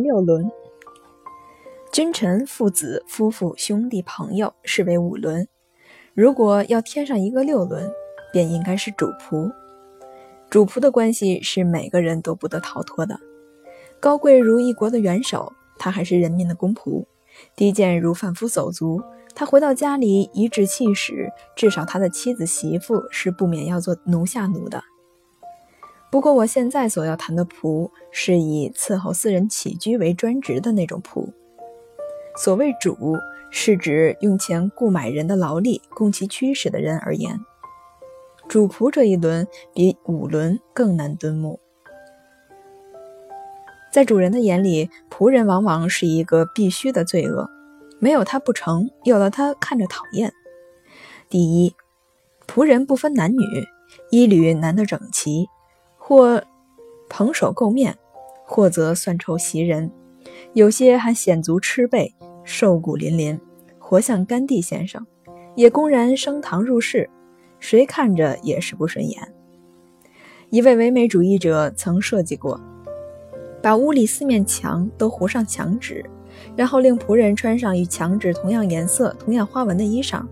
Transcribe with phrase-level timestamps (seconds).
[0.00, 0.50] 六轮，
[1.92, 5.46] 君臣、父子、夫妇、兄弟、朋友是为五伦。
[6.14, 7.90] 如果要添上一个六伦，
[8.32, 9.52] 便应该是主仆。
[10.50, 13.18] 主仆的关系是每个人都不得逃脱的。
[14.00, 17.04] 高贵如一国的元首，他还是人民的公仆；
[17.54, 19.02] 低贱如贩夫走卒，
[19.34, 24.82] 他回到家里颐指气使，至少他的妻子媳妇是不免要做奴下奴的。
[26.10, 31.28] 不过，我现在所要谈的仆，是以伺候私人起居为专职的那种仆。
[32.36, 33.16] 所谓主，
[33.50, 37.38] 是指用钱雇买人的劳力供其驱使的人而言。
[38.48, 41.60] 主仆这一轮比五轮更难敦目。
[43.92, 47.50] 在主人的眼里，仆人往往是一个必须的罪恶，
[47.98, 50.32] 没有他不成，有了他看着讨厌。
[51.28, 51.74] 第一，
[52.46, 53.44] 仆人不分男女，
[54.10, 55.48] 衣履难得整齐，
[56.08, 56.42] 或
[57.10, 57.94] 蓬首垢面，
[58.46, 59.92] 或则算臭袭人，
[60.54, 63.38] 有些还显足赤背，瘦骨嶙嶙，
[63.78, 65.06] 活像甘地先生，
[65.54, 67.10] 也公然升堂入室。
[67.58, 69.20] 谁看着也是不顺眼。
[70.48, 72.58] 一位唯美主义者曾设计过，
[73.62, 76.02] 把屋里四面墙都糊上墙纸，
[76.56, 80.24] 然后令仆人穿上与墙纸同样颜色、同样花纹的衣裳，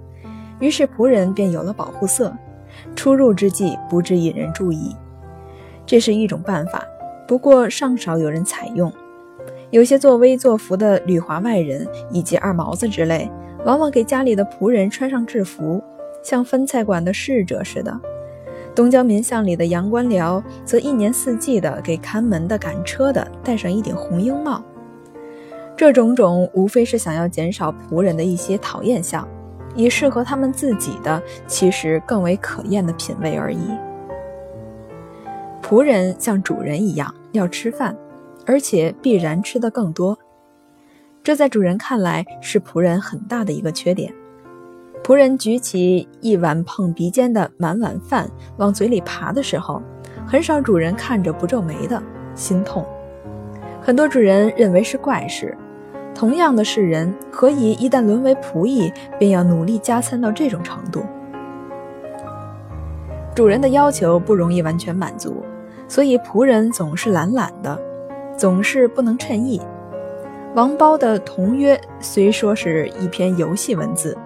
[0.59, 2.34] 于是仆人便有了保护色，
[2.95, 4.97] 出入之际不致引人注意。
[5.87, 6.84] 这是一种办法，
[7.27, 8.92] 不过尚少有人采用。
[9.70, 13.31] 有些作威作福的旅华外人以及二毛子之类，
[13.65, 15.83] 往往给家里的仆人穿上制服。
[16.23, 18.01] 像分菜馆的侍者似的，
[18.75, 24.61] 东郊民巷里的洋官僚则一年四季的给看门的、赶车的戴上一顶红缨帽。
[25.77, 29.28] 这种种无非是想要减少仆人的一些讨厌相，
[29.77, 33.71] 以适合他们自己的其实更为可厌的品味而已。
[35.69, 37.97] 仆人像主人一样要吃饭，
[38.47, 40.16] 而且必然吃得更多，
[41.25, 44.15] 这在主人看来是仆人很大的一个缺点。
[45.03, 49.82] 仆人举起一碗碰鼻尖的满碗饭往嘴里爬的时候，
[50.25, 52.00] 很少主人看着不皱眉的，
[52.37, 52.87] 心痛。
[53.83, 55.59] 很多主人认为是怪事。
[56.15, 61.03] 同样的是人，何以一旦沦为仆役，便要努力加餐到这种程度？
[63.34, 65.44] 主人的要求不容易完全满足，
[65.88, 67.78] 所以仆人总是懒懒的，
[68.36, 69.60] 总是不能称意。
[70.54, 74.16] 王褒的《同约》虽说是一篇游戏文字。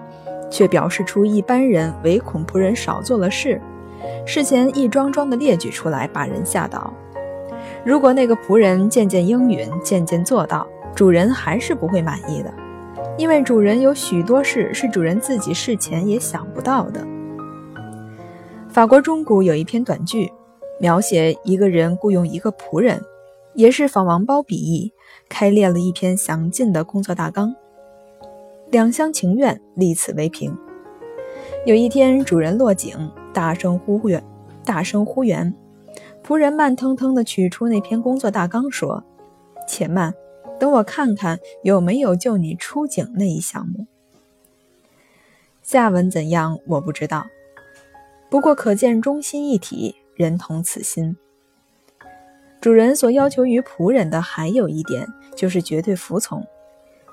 [0.50, 3.60] 却表示出一般人唯恐仆人少做了事，
[4.26, 6.92] 事前一桩桩的列举出来，把人吓倒。
[7.84, 12.52] 如果那个仆人渐渐应允，渐渐做到，主人还是不会满意的，
[13.16, 17.06] 因为主人有许多事是主人自己事前也想不到的。
[18.68, 20.32] 法国中古有一篇短句，
[20.80, 23.00] 描写一个人雇佣一个仆人，
[23.54, 24.92] 也是仿王褒笔意，
[25.28, 27.54] 开列了一篇详尽的工作大纲。
[28.70, 30.56] 两厢情愿，立此为凭。
[31.66, 34.24] 有一天，主人落井，大声呼援，
[34.64, 35.54] 大声呼援。
[36.24, 39.04] 仆人慢腾腾地取出那篇工作大纲，说
[39.68, 40.14] ：“且慢，
[40.58, 43.86] 等我看看有没有救你出井那一项目。
[45.62, 47.26] 下文怎样，我不知道。
[48.30, 51.16] 不过可见忠心一体，人同此心。
[52.60, 56.46] 主人所要求于仆人的还有一点，就是绝对服从，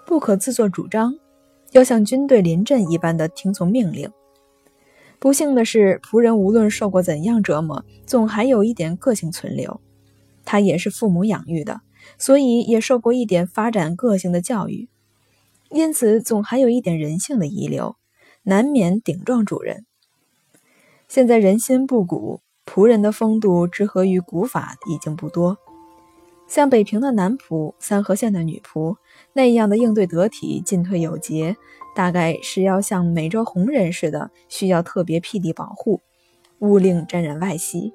[0.06, 1.16] 不可自作主张。”
[1.72, 4.12] 要像军队临阵一般的听从命令。
[5.20, 9.80] 不幸的是，仆人无论受过怎样折磨，总还有一点个性存留。
[10.44, 11.82] 他也是父母养育的，
[12.18, 14.90] 所以也受过一点发展个性的教育，
[15.70, 17.96] 因此总还有一点人性的遗留，
[18.44, 19.86] 难免顶撞主人。
[21.10, 25.58] 现在人心不古，仆人的风度之合于古法已经不多。
[26.48, 28.96] 像北平的男仆、三河县的女仆
[29.34, 31.58] 那样的应对得体、进退有节，
[31.96, 36.00] 大概是要像美洲红人似的，需要特别辟地保护，
[36.60, 37.94] 勿令沾染外息。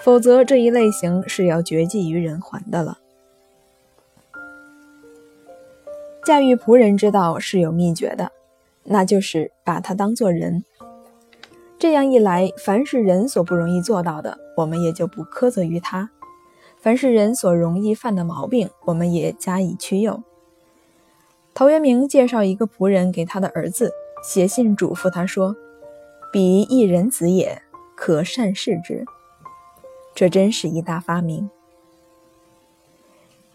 [0.00, 2.98] 否则，这一类型是要绝迹于人寰的了。
[6.24, 8.32] 驾驭仆人之道是有秘诀的，
[8.84, 10.64] 那就是把他当做人。
[11.84, 16.10] 这样一来，凡是人所不容易做到的，我们也就不苛责于他。
[16.78, 20.22] 凡是人所容易犯的毛病，我们也加以驱诱。
[21.52, 23.92] 陶渊明介绍一个仆人给他的儿子，
[24.22, 25.54] 写信嘱咐他说
[26.32, 27.60] ：“彼一人子也，
[27.94, 29.04] 可善事之。”
[30.16, 31.50] 这真是一大发明。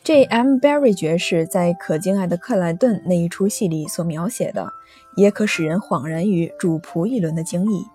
[0.03, 0.57] J.M.
[0.59, 4.71] Barry 爵士在《可敬爱的克莱顿》那一出戏里所描写的，
[5.15, 7.87] 也可使人恍然于主仆一轮的经历。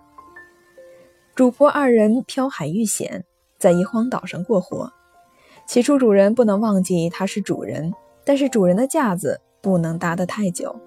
[1.34, 3.24] 主仆二人漂海遇险，
[3.58, 4.92] 在一荒岛上过活。
[5.66, 7.92] 起初，主人不能忘记他是主人，
[8.24, 10.78] 但是主人的架子不能搭得太久，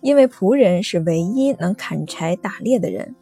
[0.00, 3.12] 因为仆人是唯一能砍柴打猎的人。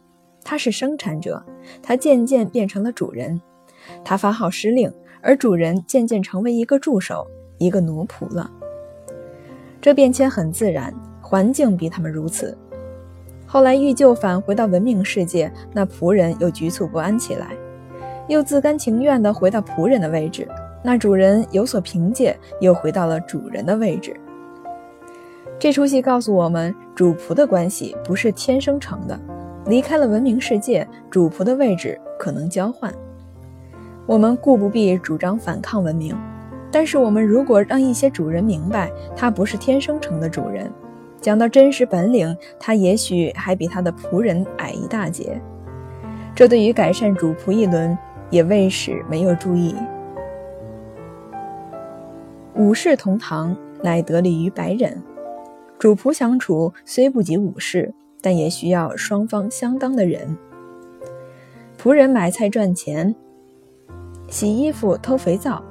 [0.43, 1.43] 他是生产者，
[1.81, 3.41] 他渐渐变成了主人。
[4.05, 7.25] 他发号施令，而主人渐渐成为一个助手，
[7.57, 8.51] 一个奴仆了。
[9.81, 12.55] 这变迁很自然，环境逼他们如此。
[13.47, 17.47] 后来欲就返回到文明世界，那仆人又局促不安起来，
[18.27, 20.45] 又自甘情愿地回到仆人的位置。
[20.83, 24.15] 那主人有所凭借，又回到了主人的位置。
[25.57, 29.17] 这出戏告诉我们，主仆的关系不是天生成的，
[29.65, 32.93] 离开了文明世界，主仆的位置可能交换。
[34.05, 36.15] 我们固不必主张反抗文明，
[36.69, 40.71] 但是我们如果让一些主人明白，他不是天生成的主人，
[41.19, 45.41] 讲到真实本领，他也许还比他的仆人矮一大截。
[46.35, 47.97] 这对于改善主仆一轮，
[48.29, 49.75] 也未始没有注意。
[52.55, 55.01] 武士同堂，乃得利于百忍。
[55.79, 60.37] 主仆相处虽不及武士，但也需要双方相当的忍。
[61.79, 63.13] 仆人买菜赚钱，
[64.27, 65.63] 洗衣服偷肥皂，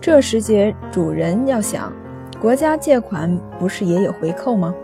[0.00, 1.92] 这时节主人要想：
[2.40, 4.74] 国家借款不是也有回扣吗？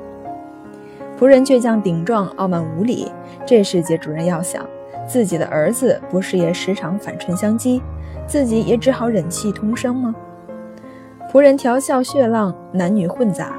[1.18, 3.10] 仆人倔强顶撞，傲慢无礼，
[3.46, 4.62] 这时节主人要想：
[5.08, 7.80] 自己的儿子不是也时常反唇相讥，
[8.26, 10.14] 自己也只好忍气吞声吗？
[11.32, 13.58] 仆人调笑血浪，男女混杂。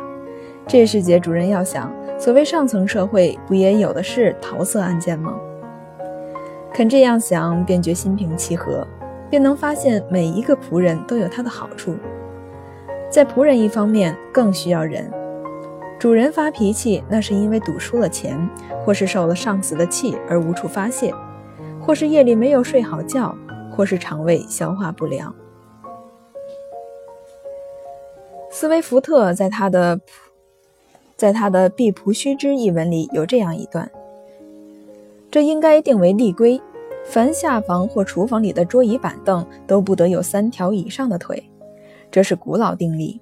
[0.68, 5.34] 这世节主人要想，所谓上层社会，不也有的是桃色案件吗？
[6.72, 8.86] 肯这样想，便觉心平气和，
[9.32, 11.96] 便能发现每一个仆人都有他的好处。
[13.10, 15.12] 在仆人一方面，更需要人。
[16.00, 18.38] 主人发脾气，那是因为赌输了钱，
[18.86, 21.12] 或是受了上司的气而无处发泄，
[21.82, 23.36] 或是夜里没有睡好觉，
[23.72, 25.34] 或是肠胃消化不良。
[28.52, 30.00] 斯威夫特在他的
[31.16, 33.90] 在他的《必仆须知》一文里有这样一段：
[35.32, 36.62] 这应该定为例规，
[37.06, 41.50] 凡下房或厨房里的桌椅板凳都不得有三条以上的腿，
[42.12, 43.20] 这是古老定例，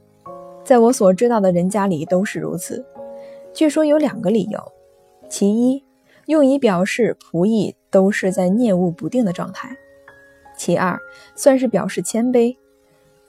[0.65, 2.83] 在我所知道的人家里都是如此。
[3.53, 4.59] 据说有两个理由：
[5.29, 5.83] 其一，
[6.25, 9.69] 用以表示仆役都是在念物不定的状态；
[10.57, 10.99] 其二，
[11.35, 12.57] 算是表示谦卑。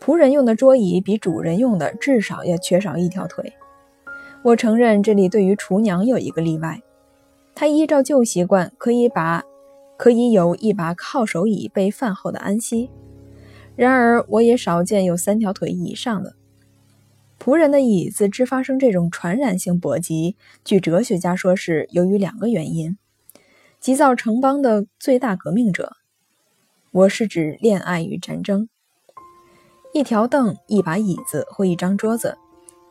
[0.00, 3.53] 仆人用的桌椅比主人用的至少要缺少一条腿。
[4.43, 6.81] 我承认这里对于厨娘有一个例外，
[7.55, 9.44] 她依照旧习惯可以把
[9.99, 12.91] 可以有一把靠手椅备饭后的安息。
[13.75, 16.35] 然而我也少见有三条腿以上的
[17.47, 20.37] 仆人的椅子之发生这种传染性搏击。
[20.65, 22.99] 据哲学家说是由于两个原因：
[23.79, 25.93] 急躁城邦的最大革命者，
[26.91, 28.69] 我是指恋爱与战争。
[29.93, 32.37] 一条凳、一把椅子或一张桌子，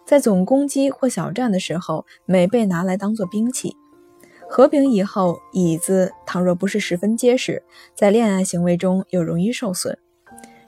[0.06, 3.75] 在总攻击或小战的时候，每被拿来当做兵器。
[4.50, 7.62] 和平以后，椅子倘若不是十分结实，
[7.94, 9.98] 在恋爱行为中又容易受损，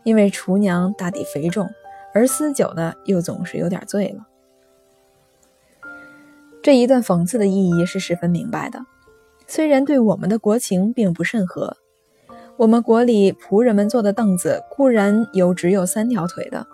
[0.03, 1.69] 因为厨娘大抵肥重，
[2.17, 4.25] 而私酒呢又总是有点醉了。
[6.63, 8.83] 这一段讽刺的意义是十分明白的，
[9.45, 11.77] 虽然对我们的国情并不甚合。
[12.57, 16.65] 我们国里仆人们坐的凳子固然有只有三条腿的，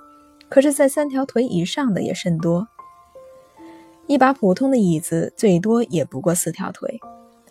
[0.48, 2.70] 可是，在三条腿以上的也甚多。
[4.08, 7.02] 一把普通的椅子最多也不过四条腿，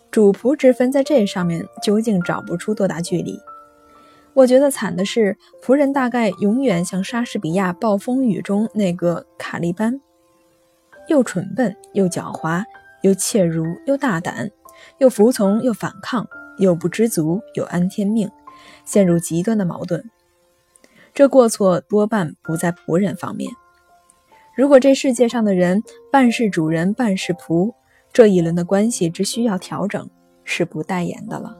[0.09, 3.39] 主仆之分在这上面究竟找不出多大距离。
[4.33, 9.99] 我觉得惨的是，仆人大概永远像莎士比亚《暴风雨》中那个卡利班，
[11.07, 12.63] 又蠢笨又狡猾，
[13.01, 14.49] 又怯儒又大胆，
[14.97, 16.27] 又服从又反抗。
[16.59, 18.29] 又不知足，又安天命，
[18.85, 20.07] 陷入极端的矛盾。
[21.11, 23.51] 这过错多半不在仆人方面。
[24.55, 27.73] 如果这世界上的人半是主人，半是仆，
[28.13, 30.07] 这一轮的关系只需要调整，
[30.43, 31.57] 是不待言的了。